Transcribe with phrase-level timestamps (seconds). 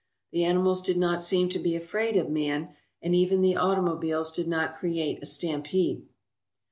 [0.33, 3.55] Th 4 e animals did not seem to be afraid of man, and even the
[3.55, 6.07] automobiles did not create a stampede.